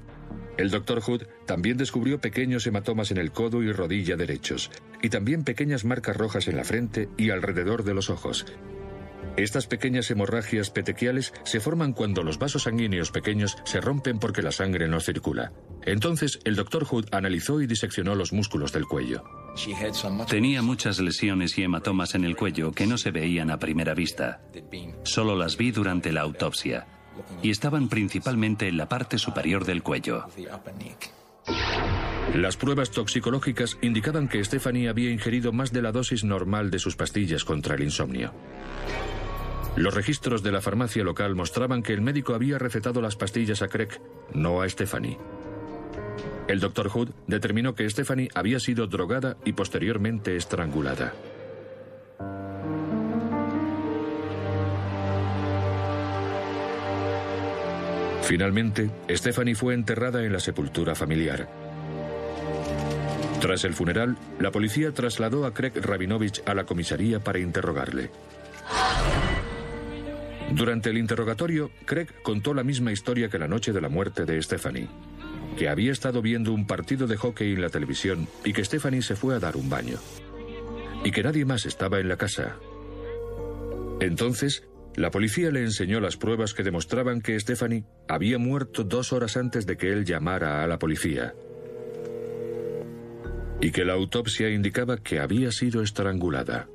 El 0.57 0.69
doctor 0.69 1.01
Hood 1.01 1.23
también 1.45 1.77
descubrió 1.77 2.19
pequeños 2.19 2.67
hematomas 2.67 3.11
en 3.11 3.17
el 3.17 3.31
codo 3.31 3.63
y 3.63 3.71
rodilla 3.71 4.15
derechos, 4.15 4.69
y 5.01 5.09
también 5.09 5.43
pequeñas 5.43 5.85
marcas 5.85 6.17
rojas 6.17 6.47
en 6.47 6.57
la 6.57 6.63
frente 6.63 7.09
y 7.17 7.29
alrededor 7.29 7.83
de 7.83 7.93
los 7.93 8.09
ojos, 8.09 8.45
estas 9.37 9.65
pequeñas 9.65 10.11
hemorragias 10.11 10.69
petequiales 10.69 11.33
se 11.43 11.61
forman 11.61 11.93
cuando 11.93 12.21
los 12.21 12.37
vasos 12.37 12.63
sanguíneos 12.63 13.11
pequeños 13.11 13.57
se 13.63 13.79
rompen 13.79 14.19
porque 14.19 14.41
la 14.41 14.51
sangre 14.51 14.87
no 14.87 14.99
circula. 14.99 15.53
Entonces, 15.85 16.39
el 16.43 16.55
doctor 16.55 16.85
Hood 16.85 17.07
analizó 17.11 17.61
y 17.61 17.67
diseccionó 17.67 18.13
los 18.15 18.33
músculos 18.33 18.73
del 18.73 18.85
cuello. 18.85 19.23
Tenía 20.27 20.61
muchas 20.61 20.99
lesiones 20.99 21.57
y 21.57 21.63
hematomas 21.63 22.13
en 22.15 22.25
el 22.25 22.35
cuello 22.35 22.71
que 22.71 22.85
no 22.85 22.97
se 22.97 23.11
veían 23.11 23.51
a 23.51 23.59
primera 23.59 23.93
vista. 23.93 24.41
Solo 25.03 25.35
las 25.35 25.55
vi 25.55 25.71
durante 25.71 26.11
la 26.11 26.21
autopsia. 26.21 27.00
Y 27.41 27.49
estaban 27.49 27.89
principalmente 27.89 28.67
en 28.67 28.77
la 28.77 28.87
parte 28.87 29.17
superior 29.17 29.65
del 29.65 29.83
cuello. 29.83 30.25
Las 32.35 32.55
pruebas 32.55 32.91
toxicológicas 32.91 33.77
indicaban 33.81 34.27
que 34.27 34.43
Stephanie 34.43 34.87
había 34.87 35.11
ingerido 35.11 35.51
más 35.51 35.73
de 35.73 35.81
la 35.81 35.91
dosis 35.91 36.23
normal 36.23 36.71
de 36.71 36.79
sus 36.79 36.95
pastillas 36.95 37.43
contra 37.43 37.75
el 37.75 37.83
insomnio. 37.83 38.31
Los 39.75 39.93
registros 39.93 40.43
de 40.43 40.51
la 40.51 40.61
farmacia 40.61 41.03
local 41.03 41.35
mostraban 41.35 41.81
que 41.81 41.93
el 41.93 42.01
médico 42.01 42.33
había 42.33 42.57
recetado 42.57 43.01
las 43.01 43.15
pastillas 43.15 43.61
a 43.61 43.67
Craig, 43.67 43.99
no 44.33 44.61
a 44.61 44.69
Stephanie. 44.69 45.17
El 46.47 46.59
doctor 46.59 46.89
Hood 46.89 47.09
determinó 47.27 47.75
que 47.75 47.89
Stephanie 47.89 48.29
había 48.35 48.59
sido 48.59 48.87
drogada 48.87 49.37
y 49.45 49.53
posteriormente 49.53 50.35
estrangulada. 50.35 51.13
Finalmente, 58.31 58.89
Stephanie 59.09 59.55
fue 59.55 59.73
enterrada 59.73 60.23
en 60.23 60.31
la 60.31 60.39
sepultura 60.39 60.95
familiar. 60.95 61.49
Tras 63.41 63.65
el 63.65 63.73
funeral, 63.73 64.17
la 64.39 64.51
policía 64.51 64.93
trasladó 64.93 65.45
a 65.45 65.53
Craig 65.53 65.73
Rabinovich 65.75 66.41
a 66.45 66.53
la 66.53 66.63
comisaría 66.63 67.19
para 67.19 67.39
interrogarle. 67.39 68.09
Durante 70.53 70.91
el 70.91 70.97
interrogatorio, 70.97 71.71
Craig 71.83 72.07
contó 72.23 72.53
la 72.53 72.63
misma 72.63 72.93
historia 72.93 73.27
que 73.27 73.37
la 73.37 73.49
noche 73.49 73.73
de 73.73 73.81
la 73.81 73.89
muerte 73.89 74.23
de 74.23 74.41
Stephanie, 74.41 74.87
que 75.57 75.67
había 75.67 75.91
estado 75.91 76.21
viendo 76.21 76.53
un 76.53 76.65
partido 76.65 77.07
de 77.07 77.17
hockey 77.17 77.51
en 77.51 77.61
la 77.61 77.69
televisión 77.69 78.29
y 78.45 78.53
que 78.53 78.63
Stephanie 78.63 79.01
se 79.01 79.17
fue 79.17 79.35
a 79.35 79.39
dar 79.39 79.57
un 79.57 79.69
baño, 79.69 79.97
y 81.03 81.11
que 81.11 81.21
nadie 81.21 81.43
más 81.43 81.65
estaba 81.65 81.99
en 81.99 82.07
la 82.07 82.15
casa. 82.15 82.55
Entonces, 83.99 84.63
la 84.95 85.11
policía 85.11 85.51
le 85.51 85.61
enseñó 85.61 85.99
las 85.99 86.17
pruebas 86.17 86.53
que 86.53 86.63
demostraban 86.63 87.21
que 87.21 87.39
Stephanie 87.39 87.85
había 88.07 88.37
muerto 88.37 88.83
dos 88.83 89.13
horas 89.13 89.37
antes 89.37 89.65
de 89.65 89.77
que 89.77 89.91
él 89.91 90.05
llamara 90.05 90.63
a 90.63 90.67
la 90.67 90.79
policía 90.79 91.33
y 93.61 93.71
que 93.71 93.85
la 93.85 93.93
autopsia 93.93 94.49
indicaba 94.49 94.97
que 94.97 95.19
había 95.19 95.51
sido 95.51 95.83
estrangulada. 95.83 96.67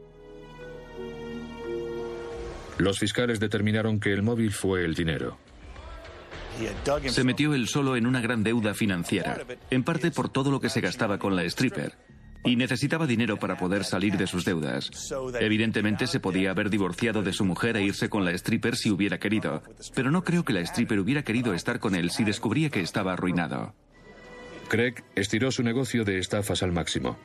Los 2.79 2.99
fiscales 2.99 3.41
determinaron 3.41 3.99
que 3.99 4.13
el 4.13 4.23
móvil 4.23 4.53
fue 4.53 4.85
el 4.85 4.95
dinero. 4.95 5.37
Se 7.09 7.25
metió 7.25 7.55
él 7.55 7.69
solo 7.69 7.97
en 7.97 8.07
una 8.07 8.21
gran 8.21 8.43
deuda 8.43 8.73
financiera, 8.73 9.39
en 9.71 9.83
parte 9.83 10.11
por 10.11 10.29
todo 10.29 10.51
lo 10.51 10.61
que 10.61 10.71
se 10.71 10.81
gastaba 10.81 11.19
con 11.19 11.37
la 11.37 11.43
stripper, 11.45 11.95
y 12.45 12.57
necesitaba 12.57 13.07
dinero 13.07 13.39
para 13.39 13.57
poder 13.57 13.85
salir 13.85 14.17
de 14.17 14.27
sus 14.27 14.45
deudas. 14.45 14.91
Evidentemente 15.41 16.07
se 16.07 16.21
podía 16.21 16.51
haber 16.51 16.71
divorciado 16.71 17.23
de 17.23 17.33
su 17.33 17.45
mujer 17.45 17.77
e 17.77 17.83
irse 17.83 18.09
con 18.09 18.25
la 18.25 18.33
stripper 18.33 18.77
si 18.77 18.91
hubiera 18.91 19.19
querido, 19.19 19.63
pero 19.95 20.11
no 20.11 20.23
creo 20.23 20.45
que 20.45 20.53
la 20.53 20.61
stripper 20.61 21.01
hubiera 21.01 21.23
querido 21.23 21.55
estar 21.55 21.81
con 21.81 21.95
él 21.95 22.11
si 22.11 22.25
descubría 22.25 22.71
que 22.71 22.81
estaba 22.81 23.13
arruinado. 23.13 23.75
Craig 24.69 25.05
estiró 25.15 25.51
su 25.53 25.63
negocio 25.63 26.05
de 26.05 26.19
estafas 26.19 26.63
al 26.63 26.73
máximo. 26.73 27.17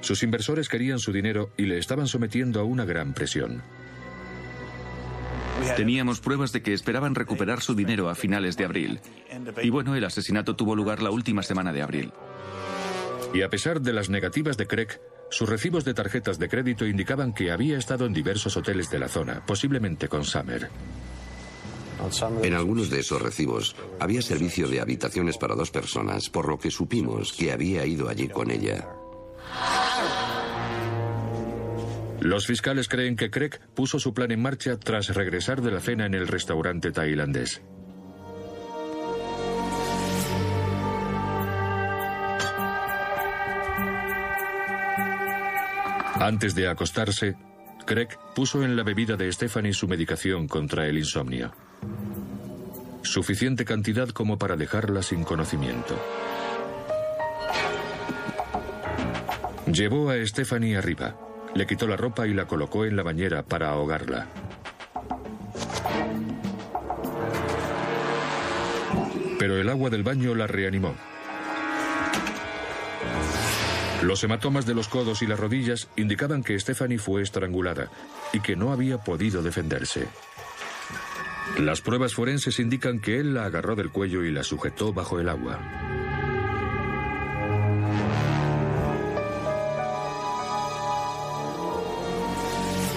Sus 0.00 0.22
inversores 0.22 0.68
querían 0.68 0.98
su 0.98 1.12
dinero 1.12 1.50
y 1.56 1.66
le 1.66 1.78
estaban 1.78 2.06
sometiendo 2.06 2.60
a 2.60 2.64
una 2.64 2.84
gran 2.84 3.12
presión. 3.12 3.62
Teníamos 5.76 6.20
pruebas 6.20 6.52
de 6.52 6.62
que 6.62 6.72
esperaban 6.72 7.14
recuperar 7.14 7.60
su 7.60 7.74
dinero 7.74 8.08
a 8.08 8.14
finales 8.14 8.56
de 8.56 8.64
abril. 8.64 9.00
Y 9.62 9.70
bueno, 9.70 9.94
el 9.94 10.04
asesinato 10.04 10.56
tuvo 10.56 10.74
lugar 10.74 11.02
la 11.02 11.10
última 11.10 11.42
semana 11.42 11.72
de 11.72 11.82
abril. 11.82 12.12
Y 13.32 13.42
a 13.42 13.48
pesar 13.48 13.80
de 13.80 13.92
las 13.92 14.10
negativas 14.10 14.56
de 14.56 14.66
Craig, 14.66 15.00
sus 15.30 15.48
recibos 15.48 15.84
de 15.84 15.94
tarjetas 15.94 16.38
de 16.38 16.48
crédito 16.48 16.84
indicaban 16.84 17.32
que 17.32 17.52
había 17.52 17.78
estado 17.78 18.06
en 18.06 18.12
diversos 18.12 18.56
hoteles 18.56 18.90
de 18.90 18.98
la 18.98 19.08
zona, 19.08 19.44
posiblemente 19.46 20.08
con 20.08 20.24
Summer. 20.24 20.68
En 22.42 22.54
algunos 22.54 22.90
de 22.90 23.00
esos 23.00 23.20
recibos 23.20 23.76
había 24.00 24.22
servicio 24.22 24.68
de 24.68 24.80
habitaciones 24.80 25.36
para 25.36 25.54
dos 25.54 25.70
personas, 25.70 26.30
por 26.30 26.48
lo 26.48 26.58
que 26.58 26.70
supimos 26.70 27.32
que 27.32 27.52
había 27.52 27.84
ido 27.86 28.08
allí 28.08 28.28
con 28.28 28.50
ella. 28.50 28.88
Los 32.20 32.46
fiscales 32.46 32.88
creen 32.88 33.16
que 33.16 33.30
Craig 33.30 33.60
puso 33.74 33.98
su 33.98 34.12
plan 34.12 34.30
en 34.30 34.42
marcha 34.42 34.78
tras 34.78 35.14
regresar 35.14 35.62
de 35.62 35.70
la 35.70 35.80
cena 35.80 36.06
en 36.06 36.14
el 36.14 36.26
restaurante 36.26 36.90
tailandés. 36.90 37.62
Antes 46.20 46.54
de 46.54 46.68
acostarse, 46.68 47.34
Craig 47.86 48.08
puso 48.34 48.62
en 48.62 48.76
la 48.76 48.82
bebida 48.82 49.16
de 49.16 49.32
Stephanie 49.32 49.72
su 49.72 49.88
medicación 49.88 50.48
contra 50.48 50.86
el 50.86 50.98
insomnio. 50.98 51.50
Suficiente 53.00 53.64
cantidad 53.64 54.10
como 54.10 54.38
para 54.38 54.54
dejarla 54.54 55.02
sin 55.02 55.24
conocimiento. 55.24 55.98
Llevó 59.72 60.10
a 60.10 60.26
Stephanie 60.26 60.76
arriba. 60.76 61.16
Le 61.54 61.66
quitó 61.66 61.86
la 61.86 61.96
ropa 61.96 62.26
y 62.26 62.34
la 62.34 62.46
colocó 62.46 62.84
en 62.84 62.96
la 62.96 63.02
bañera 63.02 63.42
para 63.42 63.70
ahogarla. 63.70 64.26
Pero 69.38 69.56
el 69.56 69.70
agua 69.70 69.88
del 69.88 70.02
baño 70.02 70.34
la 70.34 70.46
reanimó. 70.46 70.94
Los 74.02 74.24
hematomas 74.24 74.64
de 74.64 74.74
los 74.74 74.88
codos 74.88 75.20
y 75.20 75.26
las 75.26 75.38
rodillas 75.38 75.88
indicaban 75.96 76.42
que 76.42 76.58
Stephanie 76.58 76.98
fue 76.98 77.22
estrangulada 77.22 77.90
y 78.32 78.40
que 78.40 78.56
no 78.56 78.72
había 78.72 78.98
podido 78.98 79.42
defenderse. 79.42 80.08
Las 81.58 81.82
pruebas 81.82 82.14
forenses 82.14 82.60
indican 82.60 83.00
que 83.00 83.18
él 83.18 83.34
la 83.34 83.44
agarró 83.44 83.76
del 83.76 83.90
cuello 83.90 84.24
y 84.24 84.30
la 84.30 84.42
sujetó 84.42 84.94
bajo 84.94 85.20
el 85.20 85.28
agua. 85.28 85.58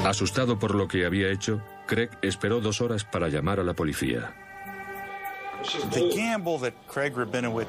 Asustado 0.05 0.59
por 0.59 0.75
lo 0.75 0.87
que 0.87 1.05
había 1.05 1.31
hecho, 1.31 1.61
Craig 1.87 2.09
esperó 2.21 2.61
dos 2.61 2.81
horas 2.81 3.03
para 3.03 3.29
llamar 3.29 3.59
a 3.59 3.63
la 3.63 3.73
policía. 3.73 4.42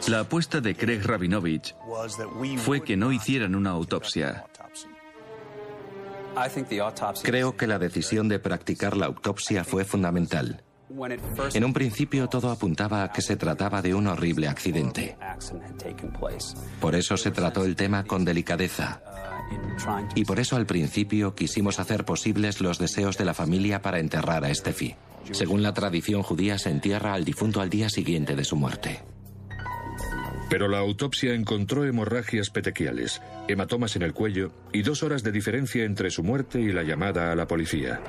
La 0.09 0.21
apuesta 0.21 0.61
de 0.61 0.75
Craig 0.75 1.01
Rabinovich 1.05 1.75
fue 2.59 2.83
que 2.83 2.97
no 2.97 3.13
hicieran 3.13 3.55
una 3.55 3.71
autopsia. 3.71 4.47
Creo 7.23 7.57
que 7.57 7.67
la 7.67 7.79
decisión 7.79 8.29
de 8.29 8.39
practicar 8.39 8.97
la 8.97 9.07
autopsia 9.07 9.63
fue 9.65 9.85
fundamental. 9.85 10.63
En 11.55 11.65
un 11.65 11.73
principio 11.73 12.29
todo 12.29 12.51
apuntaba 12.51 13.05
a 13.05 13.13
que 13.13 13.23
se 13.23 13.37
trataba 13.37 13.83
de 13.83 13.95
un 13.95 14.07
horrible 14.07 14.49
accidente. 14.49 15.17
Por 16.81 16.95
eso 16.95 17.17
se 17.17 17.31
trató 17.31 17.65
el 17.65 17.77
tema 17.77 18.05
con 18.05 18.25
delicadeza. 18.25 19.03
Y 20.15 20.25
por 20.25 20.41
eso 20.41 20.57
al 20.57 20.67
principio 20.67 21.35
quisimos 21.35 21.79
hacer 21.79 22.05
posibles 22.05 22.61
los 22.61 22.79
deseos 22.79 23.17
de 23.17 23.25
la 23.25 23.35
familia 23.35 23.83
para 23.83 23.99
enterrar 23.99 24.45
a 24.45 24.55
Steffi. 24.55 24.97
Según 25.33 25.63
la 25.63 25.75
tradición 25.75 26.23
judía 26.23 26.59
se 26.59 26.71
entierra 26.71 27.15
al 27.15 27.25
difunto 27.25 27.61
al 27.61 27.71
día 27.71 27.89
siguiente 27.89 28.37
de 28.37 28.45
su 28.45 28.57
muerte. 28.57 29.03
Pero 30.51 30.69
la 30.69 30.79
autopsia 30.79 31.35
encontró 31.35 31.85
hemorragias 31.85 32.51
petequiales, 32.51 33.21
hematomas 33.49 33.97
en 33.97 34.03
el 34.03 34.13
cuello 34.13 34.53
y 34.73 34.83
dos 34.83 35.03
horas 35.03 35.23
de 35.23 35.33
diferencia 35.33 35.85
entre 35.85 36.11
su 36.11 36.23
muerte 36.23 36.61
y 36.61 36.73
la 36.73 36.83
llamada 36.83 37.33
a 37.33 37.35
la 37.35 37.47
policía. 37.47 38.01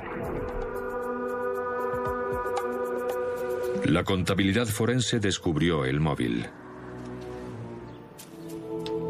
La 3.84 4.04
contabilidad 4.04 4.66
forense 4.66 5.20
descubrió 5.20 5.84
el 5.84 6.00
móvil. 6.00 6.46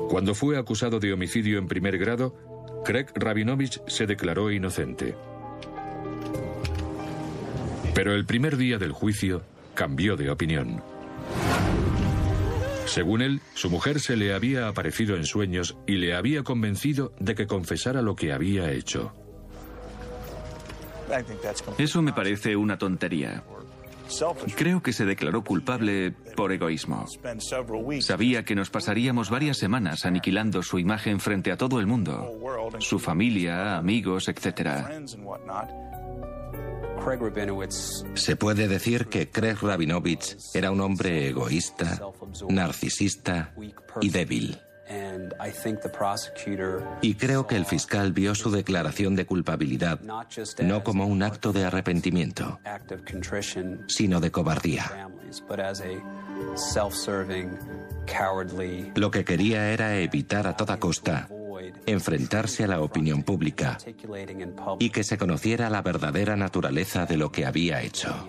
Cuando 0.09 0.35
fue 0.35 0.57
acusado 0.57 1.01
de 1.01 1.13
homicidio 1.13 1.59
en 1.59 1.67
primer 1.67 1.99
grado, 1.99 2.35
Craig 2.85 3.07
Rabinovich 3.15 3.81
se 3.87 4.07
declaró 4.07 4.53
inocente. 4.53 5.17
Pero 7.97 8.15
el 8.15 8.27
primer 8.27 8.59
día 8.59 8.77
del 8.77 8.93
juicio 8.93 9.41
cambió 9.75 10.17
de 10.17 10.29
opinión. 10.29 10.83
Según 12.85 13.23
él, 13.23 13.41
su 13.55 13.71
mujer 13.71 14.01
se 14.01 14.17
le 14.17 14.35
había 14.35 14.69
aparecido 14.69 15.17
en 15.17 15.25
sueños 15.25 15.79
y 15.87 15.97
le 15.97 16.15
había 16.15 16.43
convencido 16.43 17.15
de 17.19 17.35
que 17.35 17.47
confesara 17.47 18.03
lo 18.03 18.15
que 18.15 18.35
había 18.35 18.71
hecho. 18.71 19.15
Eso 21.79 22.03
me 22.03 22.13
parece 22.13 22.55
una 22.55 22.77
tontería. 22.77 23.43
Creo 24.57 24.83
que 24.83 24.93
se 24.93 25.07
declaró 25.07 25.43
culpable 25.43 26.13
por 26.37 26.53
egoísmo. 26.53 27.07
Sabía 28.01 28.45
que 28.45 28.55
nos 28.55 28.69
pasaríamos 28.69 29.31
varias 29.31 29.57
semanas 29.57 30.05
aniquilando 30.05 30.63
su 30.63 30.79
imagen 30.79 31.19
frente 31.19 31.51
a 31.51 31.57
todo 31.57 31.81
el 31.81 31.87
mundo, 31.87 32.31
su 32.79 32.99
familia, 32.99 33.79
amigos, 33.79 34.29
etc. 34.29 34.85
Se 38.15 38.37
puede 38.37 38.69
decir 38.69 39.07
que 39.07 39.31
Craig 39.31 39.57
Rabinovich 39.63 40.37
era 40.55 40.71
un 40.71 40.81
hombre 40.81 41.29
egoísta, 41.29 42.01
narcisista 42.49 43.55
y 44.01 44.11
débil. 44.11 44.59
Y 47.03 47.15
creo 47.15 47.47
que 47.47 47.57
el 47.57 47.65
fiscal 47.65 48.13
vio 48.13 48.35
su 48.35 48.51
declaración 48.51 49.17
de 49.17 49.27
culpabilidad 49.27 50.01
no 50.63 50.85
como 50.85 51.07
un 51.07 51.23
acto 51.23 51.53
de 51.53 51.65
arrepentimiento, 51.65 52.61
sino 53.89 54.21
de 54.21 54.31
cobardía. 54.31 55.09
Lo 58.95 59.11
que 59.11 59.25
quería 59.25 59.73
era 59.73 59.99
evitar 59.99 60.47
a 60.47 60.57
toda 60.57 60.79
costa 60.79 61.29
enfrentarse 61.87 62.65
a 62.65 62.69
la 62.69 62.81
opinión 62.81 63.23
pública 63.23 63.79
y 64.79 64.91
que 64.91 65.05
se 65.05 65.19
conociera 65.19 65.71
la 65.71 65.83
verdadera 65.83 66.37
naturaleza 66.37 67.07
de 67.07 67.17
lo 67.17 67.31
que 67.31 67.47
había 67.47 67.83
hecho. 67.83 68.29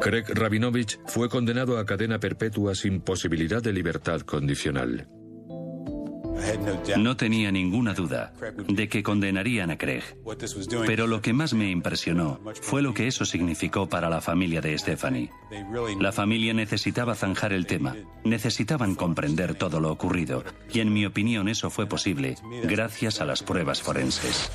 Craig 0.00 0.24
Rabinovich 0.28 0.98
fue 1.06 1.28
condenado 1.28 1.78
a 1.78 1.84
cadena 1.84 2.18
perpetua 2.18 2.74
sin 2.74 3.00
posibilidad 3.02 3.62
de 3.62 3.72
libertad 3.72 4.22
condicional. 4.22 5.08
No 6.98 7.16
tenía 7.16 7.52
ninguna 7.52 7.94
duda 7.94 8.32
de 8.68 8.88
que 8.88 9.02
condenarían 9.02 9.70
a 9.70 9.78
Craig. 9.78 10.02
Pero 10.86 11.06
lo 11.06 11.20
que 11.20 11.32
más 11.32 11.54
me 11.54 11.70
impresionó 11.70 12.40
fue 12.60 12.82
lo 12.82 12.94
que 12.94 13.06
eso 13.06 13.24
significó 13.24 13.88
para 13.88 14.08
la 14.08 14.20
familia 14.20 14.60
de 14.60 14.76
Stephanie. 14.78 15.30
La 15.98 16.12
familia 16.12 16.54
necesitaba 16.54 17.14
zanjar 17.14 17.52
el 17.52 17.66
tema, 17.66 17.96
necesitaban 18.24 18.94
comprender 18.94 19.54
todo 19.54 19.80
lo 19.80 19.90
ocurrido, 19.90 20.44
y 20.72 20.80
en 20.80 20.92
mi 20.92 21.06
opinión 21.06 21.48
eso 21.48 21.70
fue 21.70 21.86
posible 21.86 22.36
gracias 22.64 23.20
a 23.20 23.24
las 23.24 23.42
pruebas 23.42 23.82
forenses. 23.82 24.50